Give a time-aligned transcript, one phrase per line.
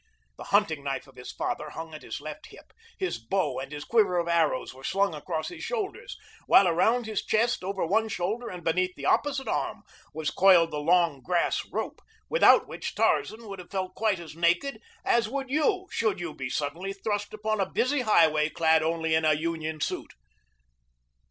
[0.37, 3.83] The hunting knife of his father hung at his left hip, his bow and his
[3.85, 8.49] quiver of arrows were slung across his shoulders, while around his chest over one shoulder
[8.49, 13.59] and beneath the opposite arm was coiled the long grass rope without which Tarzan would
[13.59, 17.69] have felt quite as naked as would you should you be suddenly thrust upon a
[17.69, 20.15] busy highway clad only in a union suit.